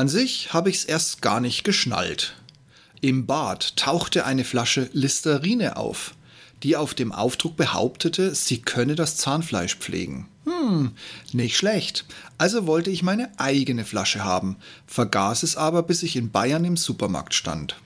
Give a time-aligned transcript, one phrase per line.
[0.00, 2.34] An sich habe ich's erst gar nicht geschnallt.
[3.02, 6.14] Im Bad tauchte eine Flasche Listerine auf,
[6.62, 10.26] die auf dem Aufdruck behauptete, sie könne das Zahnfleisch pflegen.
[10.46, 10.92] Hm,
[11.34, 12.06] nicht schlecht.
[12.38, 16.78] Also wollte ich meine eigene Flasche haben, vergaß es aber, bis ich in Bayern im
[16.78, 17.76] Supermarkt stand.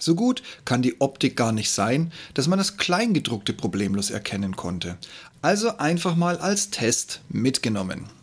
[0.00, 4.98] So gut kann die Optik gar nicht sein, dass man das Kleingedruckte problemlos erkennen konnte.
[5.40, 8.17] Also einfach mal als Test mitgenommen.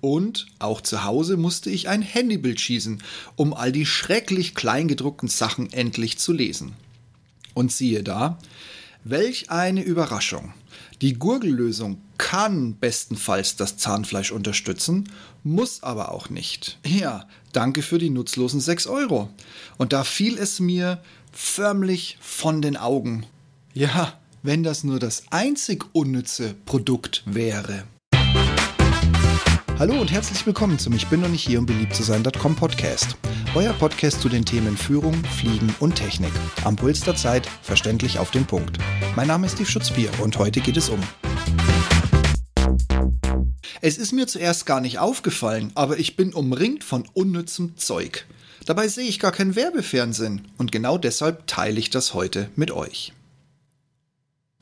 [0.00, 3.02] Und auch zu Hause musste ich ein Handybild schießen,
[3.36, 6.72] um all die schrecklich kleingedruckten Sachen endlich zu lesen.
[7.54, 8.38] Und siehe da,
[9.04, 10.52] welch eine Überraschung.
[11.02, 15.10] Die Gurgellösung kann bestenfalls das Zahnfleisch unterstützen,
[15.44, 16.78] muss aber auch nicht.
[16.86, 19.28] Ja, danke für die nutzlosen 6 Euro.
[19.76, 23.26] Und da fiel es mir förmlich von den Augen.
[23.74, 27.84] Ja, wenn das nur das einzig unnütze Produkt wäre.
[29.78, 33.14] Hallo und herzlich willkommen zum Ich bin noch nicht hier, um beliebt zu sein.com Podcast.
[33.54, 36.32] Euer Podcast zu den Themen Führung, Fliegen und Technik.
[36.64, 38.78] Am Puls der Zeit, verständlich auf den Punkt.
[39.16, 40.98] Mein Name ist Steve Schutzbier und heute geht es um.
[43.82, 48.24] Es ist mir zuerst gar nicht aufgefallen, aber ich bin umringt von unnützem Zeug.
[48.64, 53.12] Dabei sehe ich gar kein Werbefernsehen und genau deshalb teile ich das heute mit euch.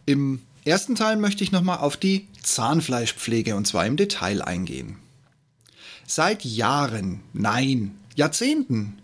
[0.07, 4.99] Im ersten Teil möchte ich nochmal auf die Zahnfleischpflege und zwar im Detail eingehen.
[6.07, 8.99] Seit Jahren, nein, Jahrzehnten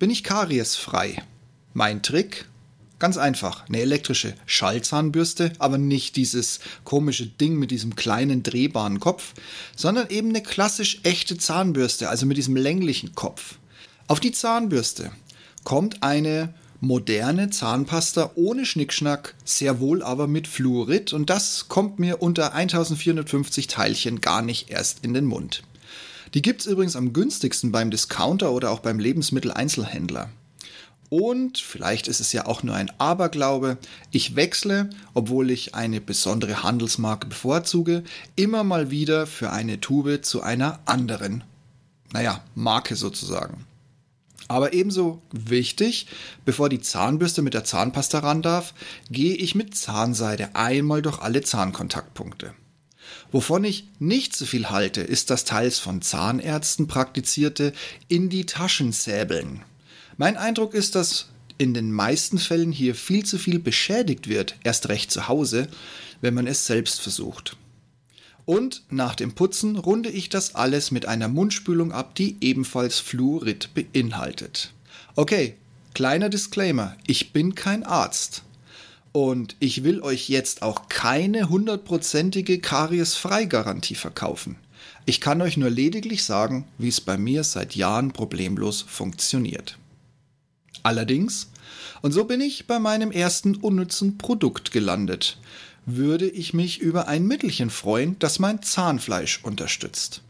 [0.00, 1.22] bin ich kariesfrei.
[1.72, 2.48] Mein Trick?
[2.98, 9.34] Ganz einfach, eine elektrische Schallzahnbürste, aber nicht dieses komische Ding mit diesem kleinen drehbaren Kopf,
[9.76, 13.56] sondern eben eine klassisch echte Zahnbürste, also mit diesem länglichen Kopf.
[14.08, 15.12] Auf die Zahnbürste
[15.62, 22.20] kommt eine moderne Zahnpasta ohne Schnickschnack, sehr wohl aber mit Fluorid und das kommt mir
[22.20, 25.62] unter 1450 Teilchen gar nicht erst in den Mund.
[26.34, 30.30] Die gibt es übrigens am günstigsten beim Discounter oder auch beim Lebensmitteleinzelhändler.
[31.10, 33.76] Und vielleicht ist es ja auch nur ein Aberglaube,
[34.10, 38.02] ich wechsle, obwohl ich eine besondere Handelsmarke bevorzuge,
[38.34, 41.44] immer mal wieder für eine Tube zu einer anderen,
[42.14, 43.66] naja, Marke sozusagen.
[44.48, 46.06] Aber ebenso wichtig,
[46.46, 48.72] bevor die Zahnbürste mit der Zahnpasta ran darf,
[49.10, 52.54] gehe ich mit Zahnseide einmal durch alle Zahnkontaktpunkte.
[53.30, 57.72] Wovon ich nicht so viel halte, ist das teils von Zahnärzten praktizierte
[58.08, 59.62] in die Taschen säbeln.
[60.16, 61.28] Mein Eindruck ist, dass
[61.58, 65.68] in den meisten Fällen hier viel zu viel beschädigt wird, erst recht zu Hause,
[66.20, 67.56] wenn man es selbst versucht.
[68.44, 73.70] Und nach dem Putzen runde ich das alles mit einer Mundspülung ab, die ebenfalls Fluorid
[73.74, 74.72] beinhaltet.
[75.14, 75.54] Okay,
[75.94, 78.42] kleiner Disclaimer, ich bin kein Arzt.
[79.12, 84.56] Und ich will euch jetzt auch keine hundertprozentige Karies-Frei-Garantie verkaufen.
[85.04, 89.76] Ich kann euch nur lediglich sagen, wie es bei mir seit Jahren problemlos funktioniert.
[90.82, 91.50] Allerdings,
[92.00, 95.38] und so bin ich bei meinem ersten unnützen Produkt gelandet,
[95.84, 100.22] würde ich mich über ein Mittelchen freuen, das mein Zahnfleisch unterstützt.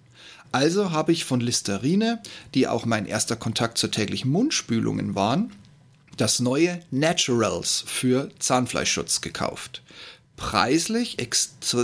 [0.51, 2.21] Also habe ich von Listerine,
[2.55, 5.53] die auch mein erster Kontakt zur täglichen Mundspülungen waren,
[6.17, 9.83] das neue Naturals für Zahnfleischschutz gekauft.
[10.37, 11.17] Preislich,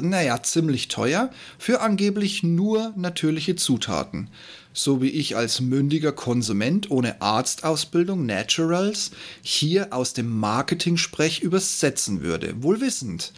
[0.02, 4.30] naja, ziemlich teuer, für angeblich nur natürliche Zutaten.
[4.72, 9.10] So wie ich als mündiger Konsument ohne Arztausbildung Naturals
[9.42, 13.32] hier aus dem Marketing-Sprech übersetzen würde, wohl wissend,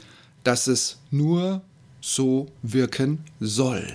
[0.45, 1.62] dass es nur
[2.01, 3.87] so wirken soll.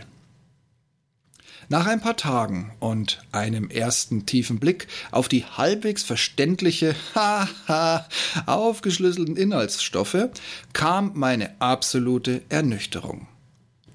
[1.67, 8.07] Nach ein paar Tagen und einem ersten tiefen Blick auf die halbwegs verständliche, haha,
[8.45, 10.29] aufgeschlüsselten Inhaltsstoffe
[10.73, 13.27] kam meine absolute Ernüchterung.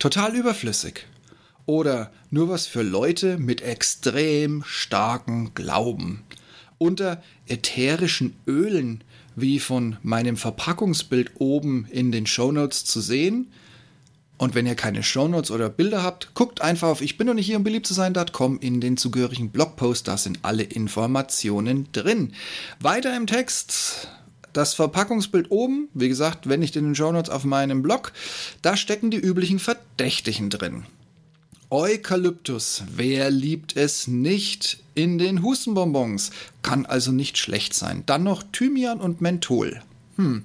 [0.01, 1.07] Total überflüssig.
[1.67, 6.25] Oder nur was für Leute mit extrem starken Glauben.
[6.79, 9.05] Unter ätherischen Ölen,
[9.37, 13.53] wie von meinem Verpackungsbild oben in den Shownotes zu sehen,
[14.41, 17.45] und wenn ihr keine Shownotes oder Bilder habt, guckt einfach auf ich bin noch nicht
[17.45, 22.33] hier um beliebt zu sein.com in den zugehörigen Blogpost, da sind alle Informationen drin.
[22.81, 24.09] Weiter im Text.
[24.55, 28.13] Das Verpackungsbild oben, wie gesagt, wenn nicht in den Shownotes auf meinem Blog,
[28.63, 30.85] da stecken die üblichen Verdächtigen drin.
[31.69, 36.31] Eukalyptus, wer liebt es nicht in den Hustenbonbons?
[36.63, 38.05] Kann also nicht schlecht sein.
[38.07, 39.83] Dann noch Thymian und Menthol.
[40.17, 40.45] Hm,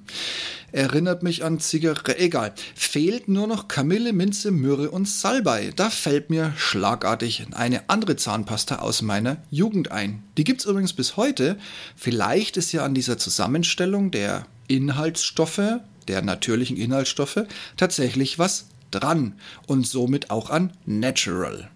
[0.72, 2.18] erinnert mich an Zigarette.
[2.18, 2.54] Egal.
[2.74, 5.72] Fehlt nur noch Kamille, Minze, Myrrhe und Salbei.
[5.74, 10.22] Da fällt mir schlagartig eine andere Zahnpasta aus meiner Jugend ein.
[10.36, 11.58] Die gibt's übrigens bis heute.
[11.96, 17.44] Vielleicht ist ja an dieser Zusammenstellung der Inhaltsstoffe, der natürlichen Inhaltsstoffe,
[17.76, 19.34] tatsächlich was dran
[19.66, 21.70] und somit auch an Natural.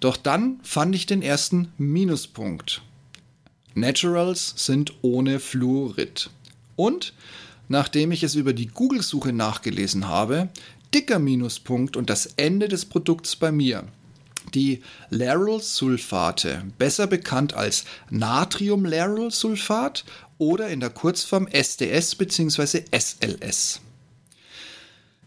[0.00, 2.82] Doch dann fand ich den ersten Minuspunkt.
[3.74, 6.30] Naturals sind ohne Fluorid.
[6.80, 7.12] Und
[7.68, 10.48] nachdem ich es über die Google-Suche nachgelesen habe,
[10.94, 13.84] dicker Minuspunkt und das Ende des Produkts bei mir.
[14.54, 14.80] Die
[15.10, 20.06] Laryl-Sulfate, besser bekannt als Natrium-Laryl-Sulfat
[20.38, 22.84] oder in der Kurzform SDS bzw.
[22.98, 23.82] SLS.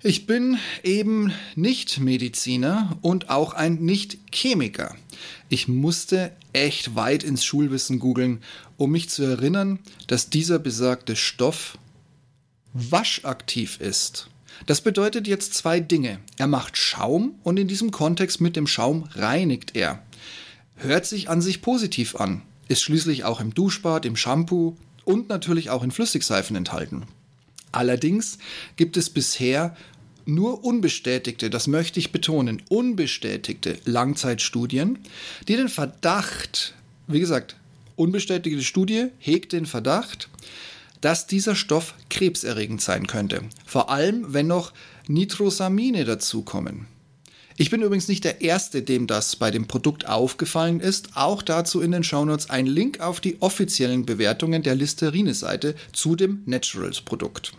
[0.06, 4.98] Ich bin eben nicht Mediziner und auch ein Nicht-Chemiker.
[5.48, 8.44] Ich musste echt weit ins Schulwissen googeln,
[8.76, 11.78] um mich zu erinnern, dass dieser besagte Stoff
[12.74, 14.28] waschaktiv ist.
[14.66, 16.20] Das bedeutet jetzt zwei Dinge.
[16.38, 20.04] Er macht Schaum und in diesem Kontext mit dem Schaum reinigt er.
[20.76, 25.70] Hört sich an sich positiv an, ist schließlich auch im Duschbad, im Shampoo und natürlich
[25.70, 27.04] auch in Flüssigseifen enthalten.
[27.74, 28.38] Allerdings
[28.76, 29.76] gibt es bisher
[30.26, 35.00] nur unbestätigte, das möchte ich betonen, unbestätigte Langzeitstudien,
[35.48, 36.74] die den Verdacht,
[37.08, 37.56] wie gesagt,
[37.96, 40.30] unbestätigte Studie hegt den Verdacht,
[41.02, 43.42] dass dieser Stoff krebserregend sein könnte.
[43.66, 44.72] Vor allem, wenn noch
[45.08, 46.88] Nitrosamine dazukommen.
[47.56, 51.10] Ich bin übrigens nicht der Erste, dem das bei dem Produkt aufgefallen ist.
[51.16, 56.42] Auch dazu in den Shownotes ein Link auf die offiziellen Bewertungen der Listerine-Seite zu dem
[56.46, 57.54] Naturals-Produkt.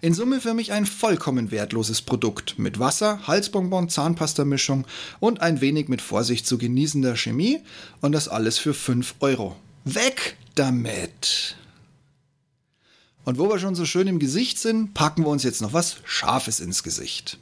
[0.00, 4.86] In Summe für mich ein vollkommen wertloses Produkt mit Wasser, Halsbonbon, Zahnpastamischung
[5.20, 7.60] und ein wenig mit Vorsicht zu genießender Chemie
[8.00, 9.56] und das alles für 5 Euro.
[9.84, 11.56] Weg damit!
[13.24, 15.96] Und wo wir schon so schön im Gesicht sind, packen wir uns jetzt noch was
[16.04, 17.38] Scharfes ins Gesicht.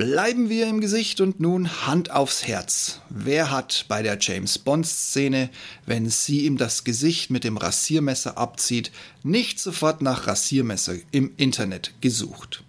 [0.00, 3.00] Bleiben wir im Gesicht und nun Hand aufs Herz.
[3.10, 5.50] Wer hat bei der James Bond-Szene,
[5.84, 8.92] wenn sie ihm das Gesicht mit dem Rasiermesser abzieht,
[9.24, 12.64] nicht sofort nach Rasiermesser im Internet gesucht?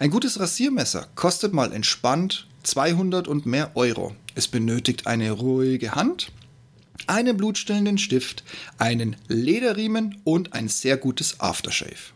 [0.00, 4.16] Ein gutes Rasiermesser kostet mal entspannt 200 und mehr Euro.
[4.34, 6.32] Es benötigt eine ruhige Hand,
[7.06, 8.42] einen blutstillenden Stift,
[8.78, 12.10] einen Lederriemen und ein sehr gutes Aftershave.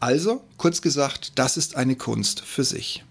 [0.00, 3.04] Also, kurz gesagt, das ist eine Kunst für sich.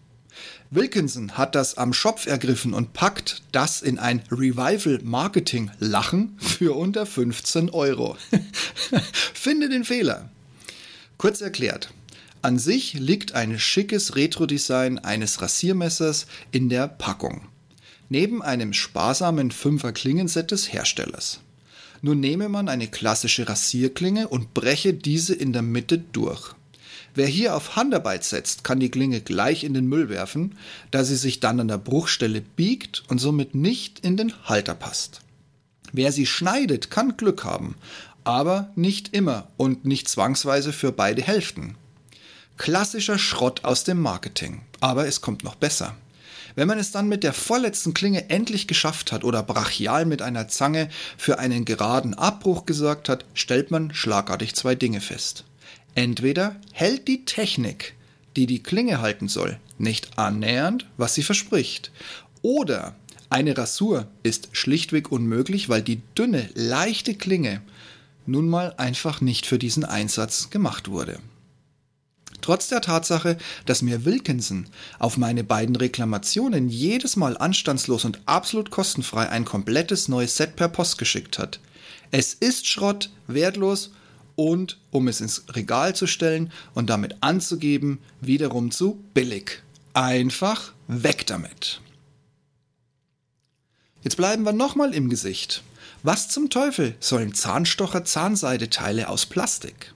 [0.72, 7.70] Wilkinson hat das am Schopf ergriffen und packt das in ein Revival-Marketing-Lachen für unter 15
[7.70, 8.18] Euro.
[9.34, 10.30] Finde den Fehler.
[11.18, 11.94] Kurz erklärt.
[12.42, 17.48] An sich liegt ein schickes Retro-Design eines Rasiermessers in der Packung
[18.10, 21.40] neben einem sparsamen Fünfer-Klingenset des Herstellers.
[22.02, 26.54] Nun nehme man eine klassische Rasierklinge und breche diese in der Mitte durch.
[27.16, 30.58] Wer hier auf Handarbeit setzt, kann die Klinge gleich in den Müll werfen,
[30.92, 35.22] da sie sich dann an der Bruchstelle biegt und somit nicht in den Halter passt.
[35.94, 37.76] Wer sie schneidet, kann Glück haben,
[38.26, 41.78] aber nicht immer und nicht zwangsweise für beide Hälften.
[42.58, 45.96] Klassischer Schrott aus dem Marketing, aber es kommt noch besser.
[46.56, 50.50] Wenn man es dann mit der vorletzten Klinge endlich geschafft hat oder brachial mit einer
[50.50, 55.46] Zange für einen geraden Abbruch gesorgt hat, stellt man schlagartig zwei Dinge fest.
[55.96, 57.96] Entweder hält die Technik,
[58.36, 61.92] die die Klinge halten soll, nicht annähernd, was sie verspricht,
[62.42, 62.96] oder
[63.30, 67.62] eine Rasur ist schlichtweg unmöglich, weil die dünne, leichte Klinge
[68.26, 71.20] nun mal einfach nicht für diesen Einsatz gemacht wurde.
[72.42, 74.68] Trotz der Tatsache, dass mir Wilkinson
[75.00, 80.68] auf meine beiden Reklamationen jedes Mal anstandslos und absolut kostenfrei ein komplettes neues Set per
[80.68, 81.60] Post geschickt hat.
[82.12, 83.92] Es ist Schrott, wertlos
[84.36, 89.62] und, um es ins Regal zu stellen und damit anzugeben, wiederum zu billig.
[89.94, 91.82] Einfach weg damit.
[94.04, 95.64] Jetzt bleiben wir nochmal im Gesicht.
[96.04, 99.96] Was zum Teufel sollen Zahnstocher Zahnseideteile aus Plastik?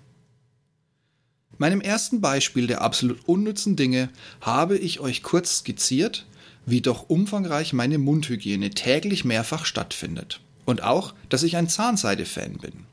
[1.60, 4.10] meinem ersten Beispiel der absolut unnützen Dinge
[4.42, 6.26] habe ich euch kurz skizziert,
[6.66, 10.40] wie doch umfangreich meine Mundhygiene täglich mehrfach stattfindet.
[10.66, 12.86] Und auch, dass ich ein Zahnseide-Fan bin.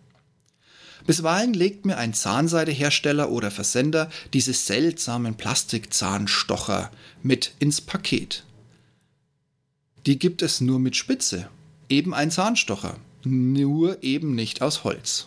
[1.06, 6.90] Bisweilen legt mir ein Zahnseidehersteller oder Versender diese seltsamen Plastikzahnstocher
[7.22, 8.44] mit ins Paket.
[10.06, 11.48] Die gibt es nur mit Spitze,
[11.88, 15.26] eben ein Zahnstocher, nur eben nicht aus Holz.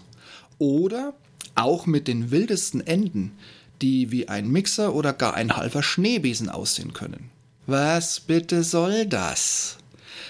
[0.58, 1.14] Oder
[1.56, 3.34] auch mit den wildesten Enden,
[3.82, 7.30] die wie ein Mixer oder gar ein halber Schneebesen aussehen können.
[7.66, 9.78] Was bitte soll das?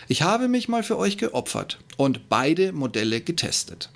[0.08, 3.89] Ich habe mich mal für euch geopfert und beide Modelle getestet.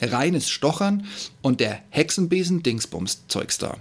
[0.00, 1.06] Reines Stochern
[1.42, 3.78] und der Hexenbesen Dingsbums Zeugs da.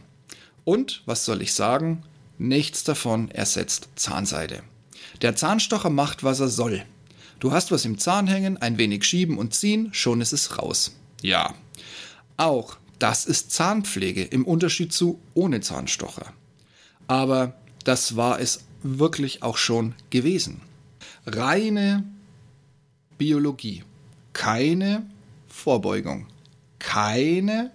[0.64, 2.04] Und, was soll ich sagen,
[2.38, 4.64] nichts davon ersetzt Zahnseide.
[5.22, 6.84] Der Zahnstocher macht, was er soll.
[7.40, 10.96] Du hast was im Zahn hängen, ein wenig schieben und ziehen, schon ist es raus.
[11.22, 11.54] Ja,
[12.38, 16.34] auch das ist Zahnpflege im Unterschied zu ohne Zahnstocher.
[17.08, 17.54] Aber
[17.84, 20.62] das war es wirklich auch schon gewesen.
[21.26, 22.04] Reine
[23.18, 23.84] Biologie,
[24.34, 25.06] keine
[25.56, 26.28] Vorbeugung,
[26.78, 27.72] keine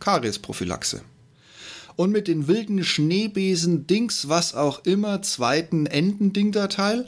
[0.00, 1.02] Kariesprophylaxe.
[1.96, 7.06] Und mit den wilden Schneebesen, Dings, was auch immer, zweiten Endendingdateil,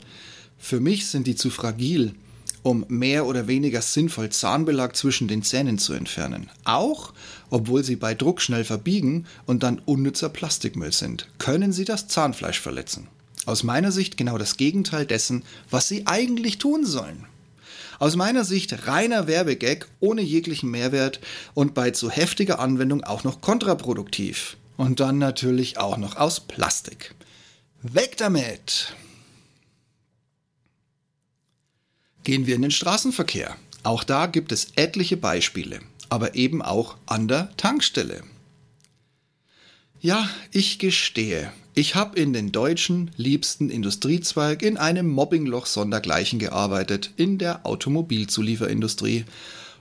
[0.57, 2.15] für mich sind die zu fragil,
[2.63, 6.49] um mehr oder weniger sinnvoll Zahnbelag zwischen den Zähnen zu entfernen.
[6.63, 7.13] Auch,
[7.51, 12.61] obwohl sie bei Druck schnell verbiegen und dann unnützer Plastikmüll sind, können sie das Zahnfleisch
[12.61, 13.07] verletzen.
[13.45, 17.27] Aus meiner Sicht genau das Gegenteil dessen, was sie eigentlich tun sollen.
[17.99, 21.19] Aus meiner Sicht reiner Werbegag ohne jeglichen Mehrwert
[21.53, 24.57] und bei zu heftiger Anwendung auch noch kontraproduktiv.
[24.77, 27.15] Und dann natürlich auch noch aus Plastik.
[27.81, 28.93] Weg damit!
[32.23, 33.55] Gehen wir in den Straßenverkehr.
[33.83, 38.23] Auch da gibt es etliche Beispiele, aber eben auch an der Tankstelle.
[40.01, 47.11] Ja, ich gestehe, ich habe in den deutschen liebsten Industriezweig in einem Mobbingloch sondergleichen gearbeitet,
[47.17, 49.25] in der Automobilzulieferindustrie.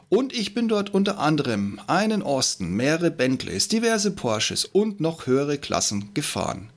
[0.09, 5.57] Und ich bin dort unter anderem einen Austin, mehrere Bentleys, diverse Porsches und noch höhere
[5.57, 6.71] Klassen gefahren.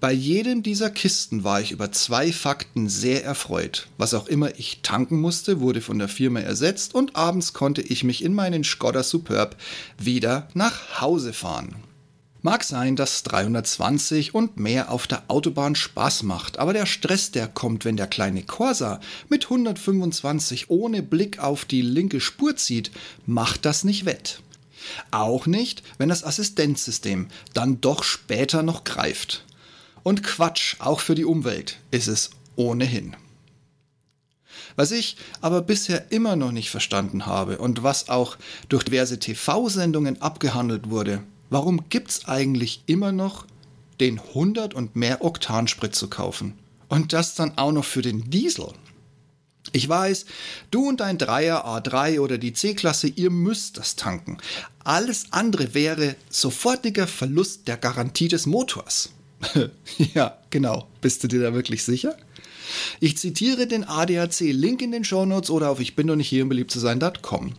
[0.00, 3.86] Bei jedem dieser Kisten war ich über zwei Fakten sehr erfreut.
[3.96, 8.04] Was auch immer ich tanken musste, wurde von der Firma ersetzt und abends konnte ich
[8.04, 9.56] mich in meinen Skoda Superb
[9.98, 11.76] wieder nach Hause fahren.
[12.44, 17.46] Mag sein, dass 320 und mehr auf der Autobahn Spaß macht, aber der Stress, der
[17.46, 22.90] kommt, wenn der kleine Corsa mit 125 ohne Blick auf die linke Spur zieht,
[23.26, 24.40] macht das nicht wett.
[25.12, 29.44] Auch nicht, wenn das Assistenzsystem dann doch später noch greift.
[30.02, 33.14] Und Quatsch, auch für die Umwelt ist es ohnehin.
[34.74, 38.36] Was ich aber bisher immer noch nicht verstanden habe und was auch
[38.68, 41.22] durch diverse TV-Sendungen abgehandelt wurde,
[41.52, 43.46] warum gibt's eigentlich immer noch
[44.00, 46.54] den 100 und mehr Oktansprit zu kaufen?
[46.88, 48.66] Und das dann auch noch für den Diesel.
[49.70, 50.26] Ich weiß,
[50.70, 54.38] du und dein Dreier A3 oder die C-Klasse, ihr müsst das tanken.
[54.82, 59.10] Alles andere wäre sofortiger Verlust der Garantie des Motors.
[60.14, 60.88] ja, genau.
[61.00, 62.16] Bist du dir da wirklich sicher?
[63.00, 66.42] Ich zitiere den ADAC, Link in den Shownotes oder auf ich bin doch nicht hier,
[66.42, 67.54] um beliebt zu sein.com.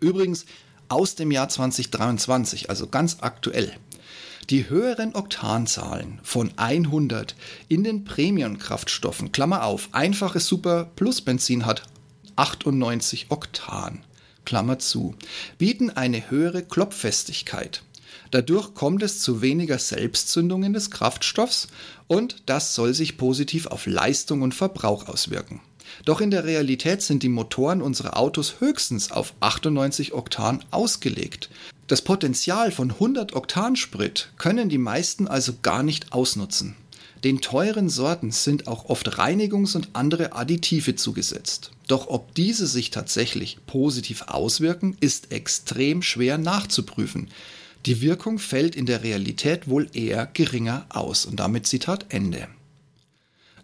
[0.00, 0.44] Übrigens,
[0.88, 3.72] aus dem Jahr 2023, also ganz aktuell.
[4.50, 7.34] Die höheren Oktanzahlen von 100
[7.68, 11.82] in den Premium-Kraftstoffen, Klammer auf, einfaches Super Plus Benzin hat
[12.36, 14.04] 98 Oktan,
[14.44, 15.16] Klammer zu,
[15.58, 17.82] bieten eine höhere Klopffestigkeit.
[18.30, 21.68] Dadurch kommt es zu weniger Selbstzündungen des Kraftstoffs
[22.06, 25.60] und das soll sich positiv auf Leistung und Verbrauch auswirken.
[26.04, 31.50] Doch in der Realität sind die Motoren unserer Autos höchstens auf 98 Oktan ausgelegt.
[31.86, 36.76] Das Potenzial von 100 Oktan Sprit können die meisten also gar nicht ausnutzen.
[37.24, 41.70] Den teuren Sorten sind auch oft Reinigungs- und andere Additive zugesetzt.
[41.88, 47.28] Doch ob diese sich tatsächlich positiv auswirken, ist extrem schwer nachzuprüfen.
[47.86, 51.24] Die Wirkung fällt in der Realität wohl eher geringer aus.
[51.24, 52.48] Und damit Zitat Ende.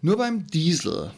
[0.01, 1.11] Nur beim Diesel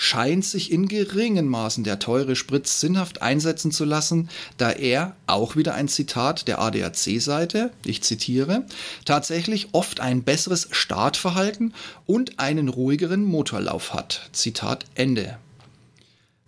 [0.00, 5.56] scheint sich in geringen Maßen der teure Spritz sinnhaft einsetzen zu lassen, da er, auch
[5.56, 8.64] wieder ein Zitat der ADAC-Seite, ich zitiere,
[9.04, 11.74] tatsächlich oft ein besseres Startverhalten
[12.06, 14.30] und einen ruhigeren Motorlauf hat.
[14.32, 15.36] Zitat Ende.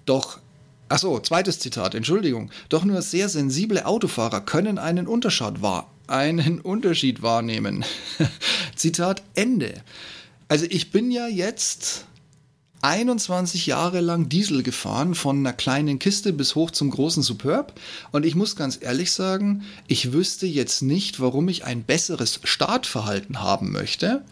[0.06, 0.38] Doch
[0.88, 2.50] Achso, zweites Zitat, Entschuldigung.
[2.70, 7.84] Doch nur sehr sensible Autofahrer können einen Unterschied, wahr, einen Unterschied wahrnehmen.
[8.76, 9.74] Zitat Ende.
[10.48, 12.06] Also ich bin ja jetzt
[12.82, 17.78] 21 Jahre lang Diesel gefahren, von einer kleinen Kiste bis hoch zum großen Superb.
[18.10, 23.40] Und ich muss ganz ehrlich sagen, ich wüsste jetzt nicht, warum ich ein besseres Startverhalten
[23.40, 24.24] haben möchte.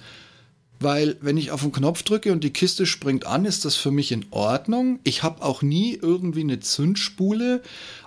[0.80, 3.90] Weil wenn ich auf den Knopf drücke und die Kiste springt an, ist das für
[3.90, 4.98] mich in Ordnung.
[5.04, 7.62] Ich habe auch nie irgendwie eine Zündspule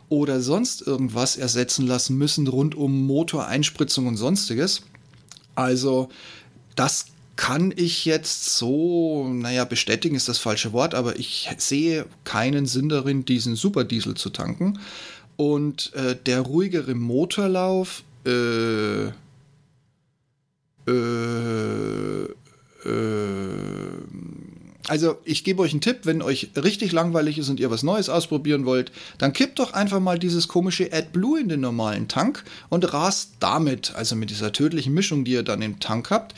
[0.09, 4.81] oder sonst irgendwas ersetzen lassen müssen rund um Motoreinspritzung und sonstiges.
[5.55, 6.09] Also
[6.75, 7.05] das
[7.43, 12.87] kann ich jetzt so, naja, bestätigen ist das falsche Wort, aber ich sehe keinen Sinn
[12.87, 14.79] darin, diesen Superdiesel zu tanken.
[15.35, 19.07] Und äh, der ruhigere Motorlauf, äh,
[20.87, 22.29] äh, äh,
[24.87, 28.07] also ich gebe euch einen Tipp, wenn euch richtig langweilig ist und ihr was Neues
[28.07, 32.93] ausprobieren wollt, dann kippt doch einfach mal dieses komische AdBlue in den normalen Tank und
[32.93, 36.35] rast damit, also mit dieser tödlichen Mischung, die ihr dann im Tank habt,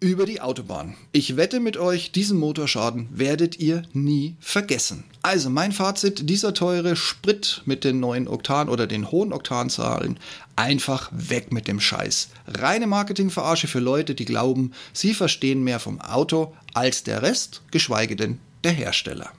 [0.00, 0.94] über die Autobahn.
[1.12, 5.04] Ich wette mit euch, diesen Motorschaden werdet ihr nie vergessen.
[5.22, 10.18] Also mein Fazit, dieser teure Sprit mit den neuen Oktan oder den hohen Oktanzahlen,
[10.54, 12.28] einfach weg mit dem Scheiß.
[12.46, 18.14] Reine Marketingverarsche für Leute, die glauben, sie verstehen mehr vom Auto als der Rest, geschweige
[18.14, 19.32] denn der Hersteller.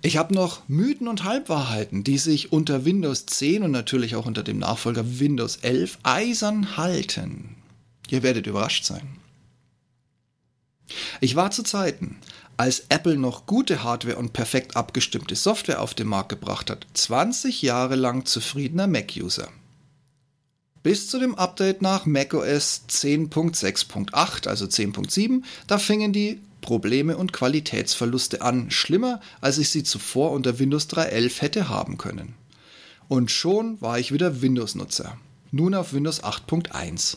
[0.00, 4.44] Ich habe noch Mythen und Halbwahrheiten, die sich unter Windows 10 und natürlich auch unter
[4.44, 7.57] dem Nachfolger Windows 11 eisern halten.
[8.08, 9.18] Ihr werdet überrascht sein.
[11.20, 12.16] Ich war zu Zeiten,
[12.56, 17.62] als Apple noch gute Hardware und perfekt abgestimmte Software auf den Markt gebracht hat, 20
[17.62, 19.48] Jahre lang zufriedener Mac-User.
[20.82, 28.42] Bis zu dem Update nach macOS 10.6.8, also 10.7, da fingen die Probleme und Qualitätsverluste
[28.42, 32.34] an, schlimmer als ich sie zuvor unter Windows 3.11 hätte haben können.
[33.08, 35.18] Und schon war ich wieder Windows-Nutzer.
[35.50, 37.16] Nun auf Windows 8.1.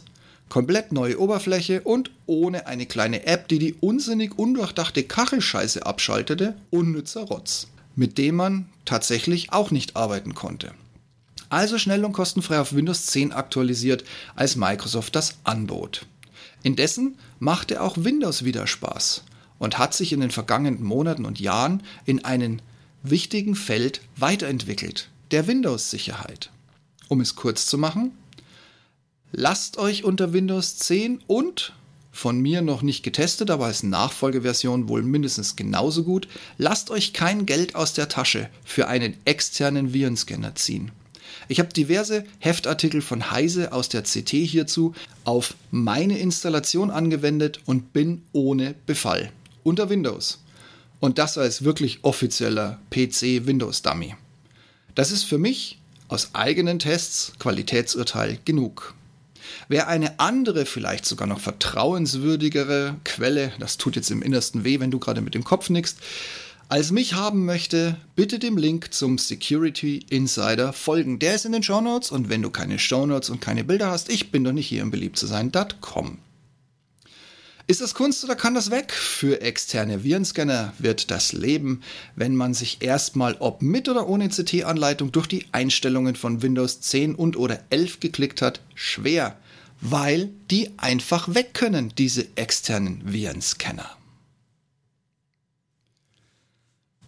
[0.51, 7.21] Komplett neue Oberfläche und ohne eine kleine App, die die unsinnig undurchdachte Kachelscheiße abschaltete, unnützer
[7.21, 10.73] Rotz, mit dem man tatsächlich auch nicht arbeiten konnte.
[11.47, 14.03] Also schnell und kostenfrei auf Windows 10 aktualisiert,
[14.35, 16.05] als Microsoft das anbot.
[16.63, 19.23] Indessen machte auch Windows wieder Spaß
[19.57, 22.61] und hat sich in den vergangenen Monaten und Jahren in einen
[23.03, 26.49] wichtigen Feld weiterentwickelt, der Windows-Sicherheit.
[27.07, 28.11] Um es kurz zu machen,
[29.33, 31.73] Lasst euch unter Windows 10 und
[32.11, 37.45] von mir noch nicht getestet, aber als Nachfolgeversion wohl mindestens genauso gut, lasst euch kein
[37.45, 40.91] Geld aus der Tasche für einen externen Virenscanner ziehen.
[41.47, 47.93] Ich habe diverse Heftartikel von Heise aus der CT hierzu auf meine Installation angewendet und
[47.93, 49.31] bin ohne Befall.
[49.63, 50.43] Unter Windows.
[50.99, 54.15] Und das als wirklich offizieller PC Windows Dummy.
[54.93, 58.93] Das ist für mich aus eigenen Tests Qualitätsurteil genug.
[59.67, 64.91] Wer eine andere, vielleicht sogar noch vertrauenswürdigere Quelle, das tut jetzt im Innersten weh, wenn
[64.91, 65.97] du gerade mit dem Kopf nickst,
[66.71, 71.19] als mich haben möchte, bitte dem Link zum Security Insider folgen.
[71.19, 74.31] Der ist in den Shownotes und wenn du keine Shownotes und keine Bilder hast, ich
[74.31, 76.19] bin doch nicht hier, um beliebt zu sein.com.
[77.67, 78.91] Ist das Kunst oder kann das weg?
[78.91, 81.81] Für externe Virenscanner wird das Leben,
[82.15, 87.15] wenn man sich erstmal ob mit oder ohne CT-Anleitung durch die Einstellungen von Windows 10
[87.15, 89.37] und oder 11 geklickt hat, schwer,
[89.81, 93.89] weil die einfach weg können, diese externen Virenscanner.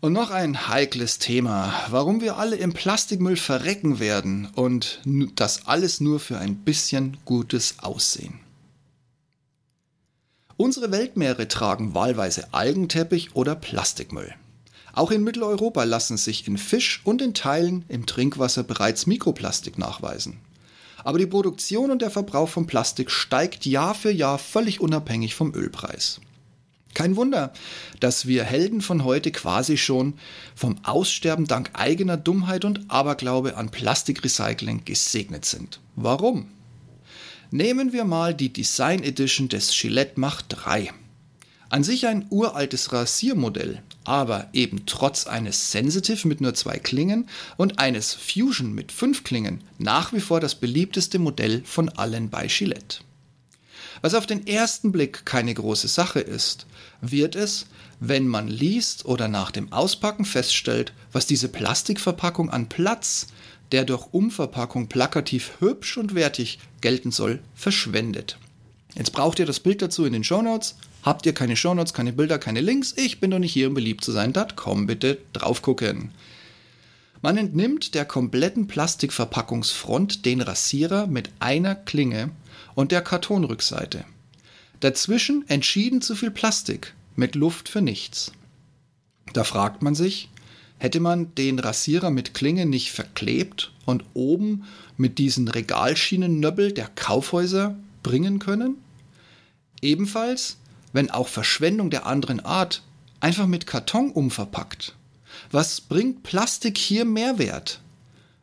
[0.01, 4.99] Und noch ein heikles Thema, warum wir alle im Plastikmüll verrecken werden und
[5.35, 8.39] das alles nur für ein bisschen gutes Aussehen.
[10.57, 14.35] Unsere Weltmeere tragen wahlweise Algenteppich oder Plastikmüll.
[14.91, 20.37] Auch in Mitteleuropa lassen sich in Fisch und in Teilen im Trinkwasser bereits Mikroplastik nachweisen.
[21.03, 25.53] Aber die Produktion und der Verbrauch von Plastik steigt Jahr für Jahr völlig unabhängig vom
[25.53, 26.19] Ölpreis.
[26.93, 27.51] Kein Wunder,
[27.99, 30.13] dass wir Helden von heute quasi schon
[30.55, 35.79] vom Aussterben dank eigener Dummheit und Aberglaube an Plastikrecycling gesegnet sind.
[35.95, 36.47] Warum?
[37.49, 40.91] Nehmen wir mal die Design Edition des Gillette Mach 3.
[41.69, 47.79] An sich ein uraltes Rasiermodell, aber eben trotz eines Sensitive mit nur zwei Klingen und
[47.79, 52.99] eines Fusion mit fünf Klingen nach wie vor das beliebteste Modell von allen bei Gillette.
[54.01, 56.65] Was auf den ersten Blick keine große Sache ist,
[57.01, 57.67] wird es,
[57.99, 63.27] wenn man liest oder nach dem Auspacken feststellt, was diese Plastikverpackung an Platz,
[63.71, 68.37] der durch Umverpackung plakativ hübsch und wertig gelten soll, verschwendet.
[68.95, 70.75] Jetzt braucht ihr das Bild dazu in den Shownotes.
[71.03, 72.93] Habt ihr keine Shownotes, keine Bilder, keine Links?
[72.95, 74.87] Ich bin doch nicht hier, um beliebt zu sein.com.
[74.87, 76.11] Bitte drauf gucken.
[77.21, 82.31] Man entnimmt der kompletten Plastikverpackungsfront den Rasierer mit einer Klinge
[82.75, 84.05] und der Kartonrückseite.
[84.79, 88.31] Dazwischen entschieden zu viel Plastik mit Luft für nichts.
[89.33, 90.29] Da fragt man sich,
[90.83, 94.65] Hätte man den Rasierer mit Klinge nicht verklebt und oben
[94.97, 98.75] mit diesen Regalschienennöbbel der Kaufhäuser bringen können?
[99.81, 100.57] Ebenfalls,
[100.93, 102.81] wenn auch Verschwendung der anderen Art,
[103.19, 104.95] einfach mit Karton umverpackt.
[105.51, 107.81] Was bringt Plastik hier Mehrwert?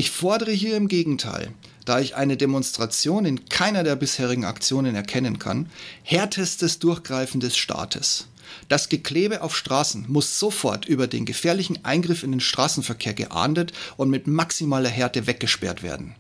[0.01, 1.53] Ich fordere hier im Gegenteil,
[1.85, 5.69] da ich eine Demonstration in keiner der bisherigen Aktionen erkennen kann,
[6.05, 8.29] härtestes Durchgreifen des Staates.
[8.71, 14.09] Das Geklebe auf Straßen muss sofort über den gefährlichen Eingriff in den Straßenverkehr geahndet und
[14.09, 16.15] mit maximaler Härte weggesperrt werden.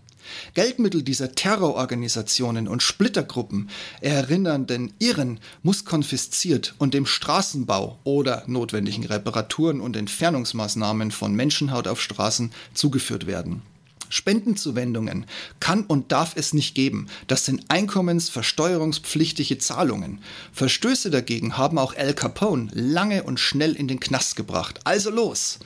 [0.54, 9.80] Geldmittel dieser Terrororganisationen und Splittergruppen erinnernden Irren muss konfisziert und dem Straßenbau oder notwendigen Reparaturen
[9.80, 13.62] und Entfernungsmaßnahmen von Menschenhaut auf Straßen zugeführt werden.
[14.10, 15.24] Spendenzuwendungen
[15.58, 17.06] kann und darf es nicht geben.
[17.26, 20.18] Das sind einkommensversteuerungspflichtige Zahlungen.
[20.52, 24.80] Verstöße dagegen haben auch Al Capone lange und schnell in den Knast gebracht.
[24.84, 25.58] Also los!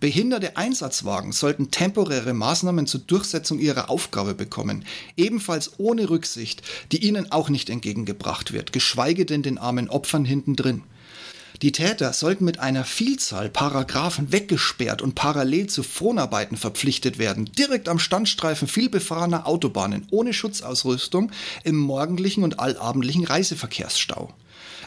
[0.00, 4.84] Behinderte Einsatzwagen sollten temporäre Maßnahmen zur Durchsetzung ihrer Aufgabe bekommen,
[5.16, 10.82] ebenfalls ohne Rücksicht, die ihnen auch nicht entgegengebracht wird, geschweige denn den armen Opfern hintendrin.
[11.62, 17.88] Die Täter sollten mit einer Vielzahl Paragraphen weggesperrt und parallel zu Fronarbeiten verpflichtet werden, direkt
[17.88, 21.30] am Standstreifen vielbefahrener Autobahnen ohne Schutzausrüstung
[21.62, 24.34] im morgendlichen und allabendlichen Reiseverkehrsstau.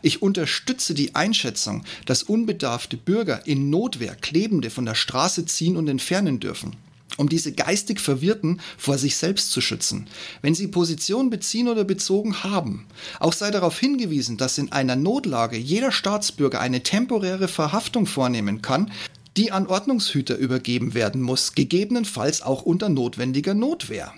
[0.01, 5.87] Ich unterstütze die Einschätzung, dass unbedarfte Bürger in Notwehr Klebende von der Straße ziehen und
[5.87, 6.75] entfernen dürfen
[7.17, 10.07] um diese geistig Verwirrten vor sich selbst zu schützen,
[10.41, 12.85] wenn sie Position beziehen oder bezogen haben.
[13.19, 18.91] Auch sei darauf hingewiesen, dass in einer Notlage jeder Staatsbürger eine temporäre Verhaftung vornehmen kann,
[19.35, 24.13] die an Ordnungshüter übergeben werden muss, gegebenenfalls auch unter notwendiger Notwehr.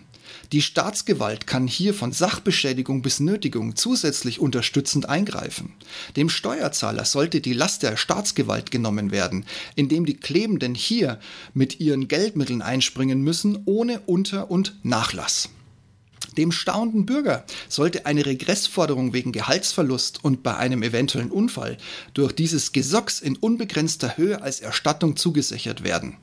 [0.52, 5.74] Die Staatsgewalt kann hier von Sachbeschädigung bis Nötigung zusätzlich unterstützend eingreifen.
[6.16, 11.20] Dem Steuerzahler sollte die Last der Staatsgewalt genommen werden, indem die Klebenden hier
[11.54, 15.50] mit ihren Geldmitteln einspringen müssen, ohne Unter- und Nachlass.
[16.40, 21.76] Dem staunenden Bürger sollte eine Regressforderung wegen Gehaltsverlust und bei einem eventuellen Unfall
[22.14, 26.16] durch dieses Gesocks in unbegrenzter Höhe als Erstattung zugesichert werden.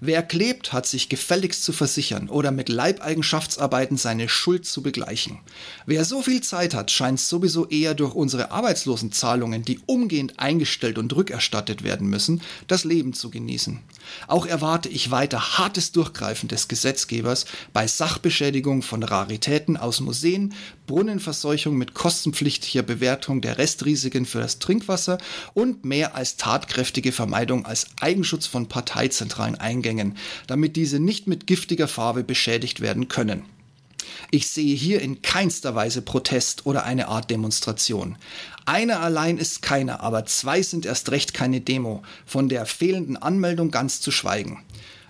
[0.00, 5.40] Wer klebt, hat sich gefälligst zu versichern oder mit Leibeigenschaftsarbeiten seine Schuld zu begleichen.
[5.86, 11.16] Wer so viel Zeit hat, scheint sowieso eher durch unsere Arbeitslosenzahlungen, die umgehend eingestellt und
[11.16, 13.80] rückerstattet werden müssen, das Leben zu genießen.
[14.28, 20.54] Auch erwarte ich weiter hartes Durchgreifen des Gesetzgebers bei Sachbeschädigung von Raritäten aus Museen,
[20.86, 25.18] Brunnenverseuchung mit kostenpflichtiger Bewertung der Restrisiken für das Trinkwasser
[25.54, 31.88] und mehr als tatkräftige Vermeidung als Eigenschutz von parteizentralen Eingängen, damit diese nicht mit giftiger
[31.88, 33.42] Farbe beschädigt werden können.
[34.30, 38.16] Ich sehe hier in keinster Weise Protest oder eine Art Demonstration.
[38.66, 43.70] Einer allein ist keiner, aber zwei sind erst recht keine Demo, von der fehlenden Anmeldung
[43.70, 44.62] ganz zu schweigen.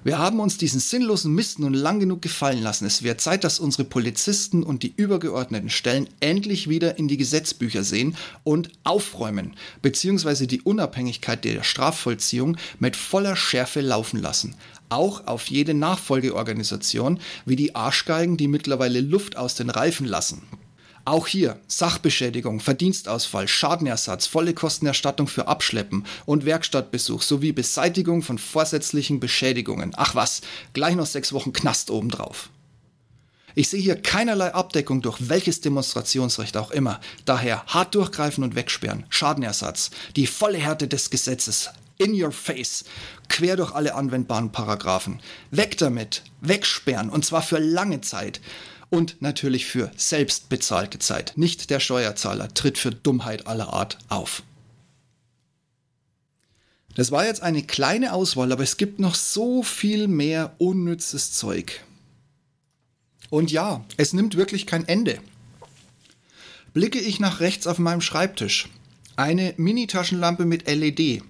[0.04, 2.84] Wir haben uns diesen sinnlosen Mist nun lang genug gefallen lassen.
[2.84, 7.84] Es wird Zeit, dass unsere Polizisten und die übergeordneten Stellen endlich wieder in die Gesetzbücher
[7.84, 14.56] sehen und aufräumen, beziehungsweise die Unabhängigkeit der Strafvollziehung mit voller Schärfe laufen lassen.
[14.90, 20.42] Auch auf jede Nachfolgeorganisation, wie die Arschgeigen, die mittlerweile Luft aus den Reifen lassen.
[21.06, 29.20] Auch hier Sachbeschädigung, Verdienstausfall, Schadenersatz, volle Kostenerstattung für Abschleppen und Werkstattbesuch sowie Beseitigung von vorsätzlichen
[29.20, 29.92] Beschädigungen.
[29.96, 30.40] Ach was,
[30.72, 32.48] gleich noch sechs Wochen Knast obendrauf.
[33.54, 37.00] Ich sehe hier keinerlei Abdeckung durch welches Demonstrationsrecht auch immer.
[37.26, 42.84] Daher hart durchgreifen und wegsperren, Schadenersatz, die volle Härte des Gesetzes, in your face,
[43.28, 45.20] quer durch alle anwendbaren Paragraphen.
[45.50, 48.40] Weg damit, wegsperren und zwar für lange Zeit
[48.94, 51.33] und natürlich für selbstbezahlte Zeit.
[51.35, 54.44] Nicht der Steuerzahler tritt für Dummheit aller Art auf.
[56.94, 61.83] Das war jetzt eine kleine Auswahl, aber es gibt noch so viel mehr unnützes Zeug.
[63.30, 65.18] Und ja, es nimmt wirklich kein Ende.
[66.72, 68.68] blicke ich nach rechts auf meinem Schreibtisch.
[69.16, 71.22] Eine Mini-Taschenlampe mit LED,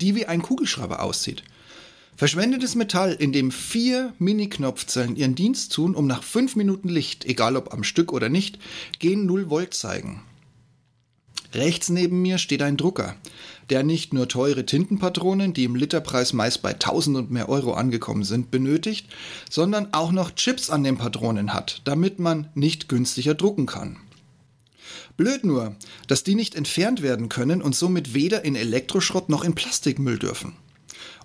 [0.00, 1.42] die wie ein Kugelschreiber aussieht.
[2.22, 7.56] Verschwendetes Metall, in dem vier Mini-Knopfzellen ihren Dienst tun, um nach fünf Minuten Licht, egal
[7.56, 8.60] ob am Stück oder nicht,
[9.00, 10.22] gen 0 Volt zeigen.
[11.52, 13.16] Rechts neben mir steht ein Drucker,
[13.70, 18.22] der nicht nur teure Tintenpatronen, die im Literpreis meist bei 1000 und mehr Euro angekommen
[18.22, 19.08] sind, benötigt,
[19.50, 23.96] sondern auch noch Chips an den Patronen hat, damit man nicht günstiger drucken kann.
[25.16, 25.74] Blöd nur,
[26.06, 30.54] dass die nicht entfernt werden können und somit weder in Elektroschrott noch in Plastikmüll dürfen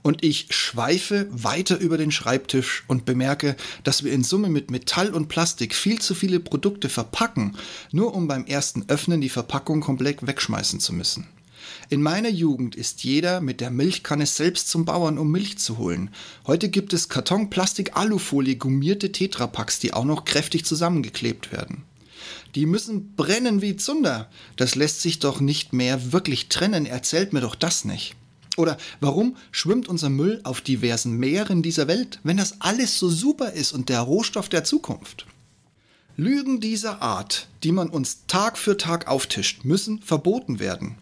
[0.01, 5.13] und ich schweife weiter über den Schreibtisch und bemerke, dass wir in Summe mit Metall
[5.13, 7.57] und Plastik viel zu viele Produkte verpacken,
[7.91, 11.27] nur um beim ersten Öffnen die Verpackung komplett wegschmeißen zu müssen.
[11.89, 16.09] In meiner Jugend ist jeder mit der Milchkanne selbst zum Bauern, um Milch zu holen.
[16.45, 21.83] Heute gibt es Karton, Plastik, Alufolie, gummierte Tetrapacks, die auch noch kräftig zusammengeklebt werden.
[22.55, 24.29] Die müssen brennen wie Zunder.
[24.55, 26.85] Das lässt sich doch nicht mehr wirklich trennen.
[26.85, 28.15] Erzählt mir doch das nicht.
[28.57, 33.53] Oder warum schwimmt unser Müll auf diversen Meeren dieser Welt, wenn das alles so super
[33.53, 35.27] ist und der Rohstoff der Zukunft?
[36.17, 40.97] Lügen dieser Art, die man uns Tag für Tag auftischt, müssen verboten werden.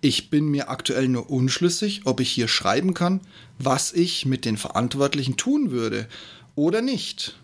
[0.00, 3.20] Ich bin mir aktuell nur unschlüssig, ob ich hier schreiben kann,
[3.58, 6.08] was ich mit den Verantwortlichen tun würde
[6.54, 7.36] oder nicht.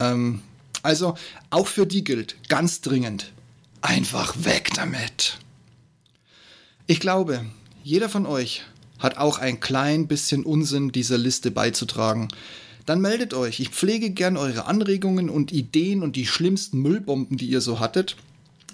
[0.00, 0.42] Ähm,
[0.82, 1.14] also
[1.50, 3.32] auch für die gilt ganz dringend.
[3.80, 5.38] Einfach weg damit.
[6.88, 7.44] Ich glaube,
[7.88, 8.64] jeder von euch
[8.98, 12.28] hat auch ein klein bisschen Unsinn dieser Liste beizutragen.
[12.84, 13.60] Dann meldet euch.
[13.60, 18.16] Ich pflege gern eure Anregungen und Ideen und die schlimmsten Müllbomben, die ihr so hattet,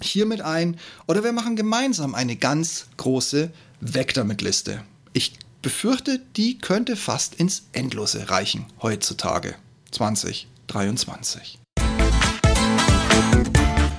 [0.01, 0.77] hiermit ein.
[1.07, 4.83] Oder wir machen gemeinsam eine ganz große Weg damit Liste.
[5.13, 9.55] Ich befürchte, die könnte fast ins Endlose reichen heutzutage.
[9.91, 11.57] 2023.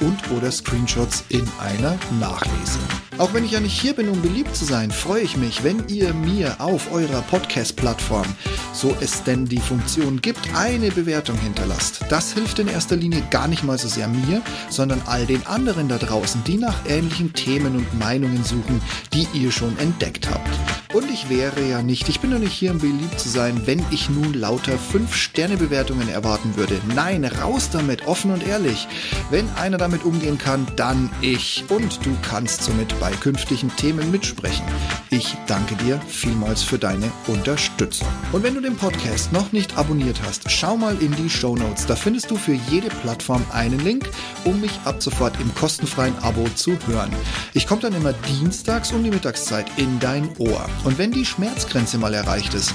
[0.00, 2.78] und oder Screenshots in einer Nachlese.
[3.18, 5.88] Auch wenn ich ja nicht hier bin, um beliebt zu sein, freue ich mich, wenn
[5.88, 8.26] ihr mir auf eurer Podcast-Plattform,
[8.72, 12.00] so es denn die Funktion gibt, eine Bewertung hinterlasst.
[12.10, 15.88] Das hilft in erster Linie gar nicht mal so sehr mir, sondern all den anderen
[15.88, 18.80] da draußen, die nach ähnlichen Themen und Meinungen suchen,
[19.12, 20.48] die ihr schon entdeckt habt.
[20.94, 23.84] Und ich wäre ja nicht, ich bin doch nicht hier, um beliebt zu sein, wenn
[23.90, 26.80] ich nun lauter 5-Sterne-Bewertungen erwarten würde.
[26.94, 28.88] Nein, raus damit, offen und ehrlich.
[29.30, 31.64] Wenn einer damit umgehen kann, dann ich.
[31.68, 34.64] Und du kannst somit bei künftigen Themen mitsprechen.
[35.08, 38.06] Ich danke dir vielmals für deine Unterstützung.
[38.32, 41.86] Und wenn du den Podcast noch nicht abonniert hast, schau mal in die Show Notes.
[41.86, 44.10] Da findest du für jede Plattform einen Link,
[44.44, 47.10] um mich ab sofort im kostenfreien Abo zu hören.
[47.54, 50.68] Ich komme dann immer dienstags um die Mittagszeit in dein Ohr.
[50.84, 52.74] Und wenn die Schmerzgrenze mal erreicht ist,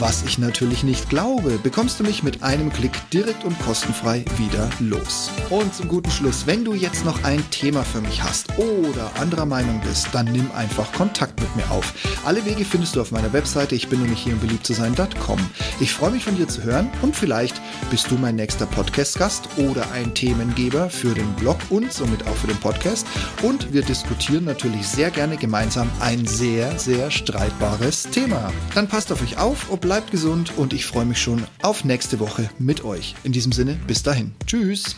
[0.00, 4.68] was ich natürlich nicht glaube, bekommst du mich mit einem Klick direkt und kostenfrei wieder
[4.80, 5.30] los.
[5.50, 9.44] Und zum guten Schluss, wenn du jetzt noch ein Thema für mich hast oder anderer
[9.44, 11.92] Meinung bist, dann nimm einfach Kontakt mit mir auf.
[12.24, 15.38] Alle Wege findest du auf meiner Webseite, ich bin nämlich hier im beliebt zu sein.com.
[15.78, 19.92] Ich freue mich von dir zu hören und vielleicht bist du mein nächster Podcast-Gast oder
[19.92, 23.06] ein Themengeber für den Blog und somit auch für den Podcast.
[23.42, 28.54] Und wir diskutieren natürlich sehr gerne gemeinsam ein sehr, sehr streitbares Thema.
[28.74, 32.20] Dann passt auf euch auf und bleibt gesund und ich freue mich schon auf nächste
[32.20, 33.16] Woche mit euch.
[33.22, 34.32] In diesem Sinne, bis dahin.
[34.46, 34.96] Tschüss.